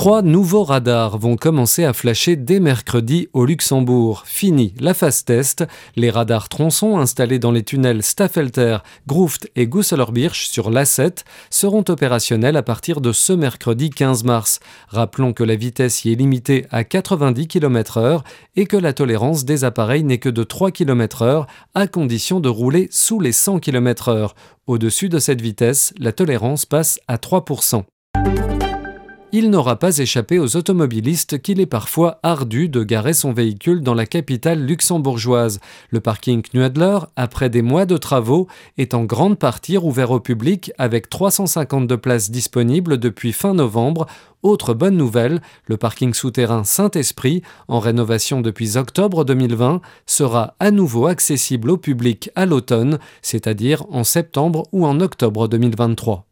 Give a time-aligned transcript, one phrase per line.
[0.00, 4.22] Trois nouveaux radars vont commencer à flasher dès mercredi au Luxembourg.
[4.24, 5.66] Fini la phase test.
[5.94, 12.56] Les radars tronçons installés dans les tunnels Staffelter, Gruft et Gusselorbirch sur l'A7 seront opérationnels
[12.56, 14.60] à partir de ce mercredi 15 mars.
[14.88, 18.22] Rappelons que la vitesse y est limitée à 90 km/h
[18.56, 22.88] et que la tolérance des appareils n'est que de 3 km/h à condition de rouler
[22.90, 24.30] sous les 100 km/h.
[24.66, 27.84] Au-dessus de cette vitesse, la tolérance passe à 3%
[29.32, 33.94] il n'aura pas échappé aux automobilistes qu'il est parfois ardu de garer son véhicule dans
[33.94, 35.60] la capitale luxembourgeoise.
[35.90, 40.72] Le parking Knuadler, après des mois de travaux, est en grande partie rouvert au public
[40.78, 44.06] avec 352 places disponibles depuis fin novembre.
[44.42, 51.06] Autre bonne nouvelle, le parking souterrain Saint-Esprit, en rénovation depuis octobre 2020, sera à nouveau
[51.06, 56.29] accessible au public à l'automne, c'est-à-dire en septembre ou en octobre 2023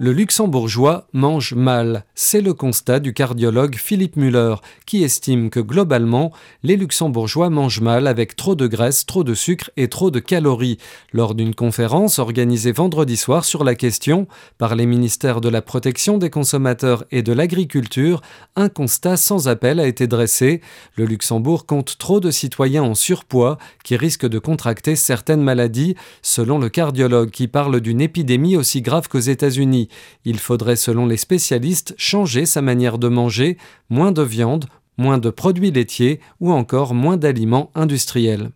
[0.00, 2.06] le luxembourgeois mange mal.
[2.14, 4.54] C'est le constat du cardiologue Philippe Müller,
[4.86, 9.70] qui estime que globalement, les luxembourgeois mangent mal avec trop de graisse, trop de sucre
[9.76, 10.78] et trop de calories.
[11.12, 16.16] Lors d'une conférence organisée vendredi soir sur la question par les ministères de la protection
[16.16, 18.22] des consommateurs et de l'agriculture,
[18.56, 20.62] un constat sans appel a été dressé.
[20.96, 26.58] Le Luxembourg compte trop de citoyens en surpoids qui risquent de contracter certaines maladies, selon
[26.58, 29.89] le cardiologue qui parle d'une épidémie aussi grave qu'aux États-Unis.
[30.24, 34.66] Il faudrait, selon les spécialistes, changer sa manière de manger, moins de viande,
[34.98, 38.50] moins de produits laitiers ou encore moins d'aliments industriels.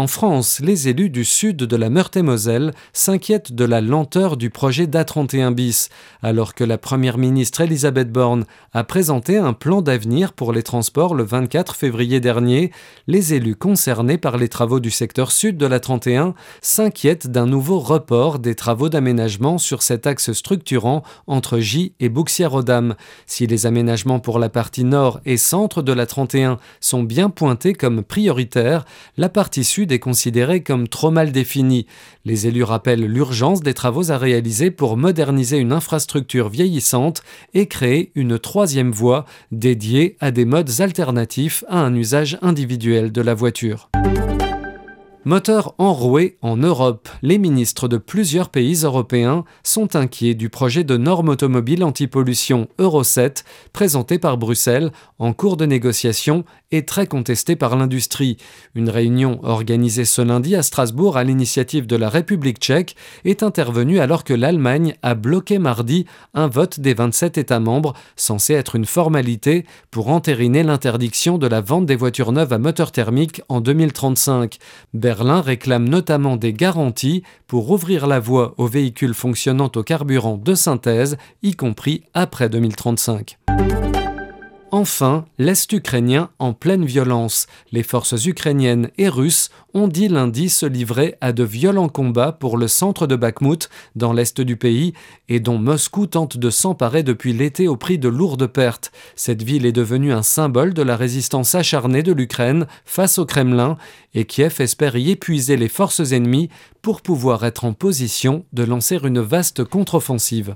[0.00, 4.86] En France, les élus du sud de la Meurthe-et-Moselle s'inquiètent de la lenteur du projet
[4.86, 5.90] d'A31 bis,
[6.22, 11.14] alors que la première ministre Elisabeth Borne a présenté un plan d'avenir pour les transports
[11.14, 12.72] le 24 février dernier.
[13.08, 17.78] Les élus concernés par les travaux du secteur sud de la 31 s'inquiètent d'un nouveau
[17.78, 22.94] report des travaux d'aménagement sur cet axe structurant entre J et Bouxières-aux-Dames.
[23.26, 27.74] Si les aménagements pour la partie nord et centre de la 31 sont bien pointés
[27.74, 28.86] comme prioritaires,
[29.18, 31.86] la partie sud est considérée comme trop mal définie.
[32.24, 37.22] Les élus rappellent l'urgence des travaux à réaliser pour moderniser une infrastructure vieillissante
[37.54, 43.20] et créer une troisième voie dédiée à des modes alternatifs à un usage individuel de
[43.20, 43.90] la voiture.
[45.26, 50.96] Moteur enroué en Europe, les ministres de plusieurs pays européens sont inquiets du projet de
[50.96, 53.44] normes automobiles anti-pollution Euro 7
[53.74, 58.38] présenté par Bruxelles en cours de négociation et très contesté par l'industrie.
[58.74, 64.00] Une réunion organisée ce lundi à Strasbourg à l'initiative de la République tchèque est intervenue
[64.00, 68.86] alors que l'Allemagne a bloqué mardi un vote des 27 États membres censé être une
[68.86, 74.56] formalité pour entériner l'interdiction de la vente des voitures neuves à moteur thermique en 2035.
[75.10, 80.54] Berlin réclame notamment des garanties pour ouvrir la voie aux véhicules fonctionnant au carburant de
[80.54, 83.39] synthèse, y compris après 2035.
[84.72, 87.48] Enfin, l'Est ukrainien en pleine violence.
[87.72, 92.56] Les forces ukrainiennes et russes ont dit lundi se livrer à de violents combats pour
[92.56, 94.92] le centre de Bakhmut, dans l'Est du pays,
[95.28, 98.92] et dont Moscou tente de s'emparer depuis l'été au prix de lourdes pertes.
[99.16, 103.76] Cette ville est devenue un symbole de la résistance acharnée de l'Ukraine face au Kremlin,
[104.14, 106.48] et Kiev espère y épuiser les forces ennemies
[106.80, 110.54] pour pouvoir être en position de lancer une vaste contre-offensive.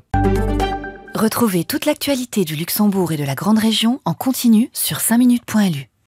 [1.14, 5.93] Retrouvez toute l'actualité du Luxembourg et de la Grande Région en continu sur 5minutes.lu.